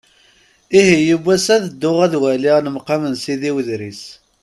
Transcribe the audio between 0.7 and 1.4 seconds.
Ihi yiwen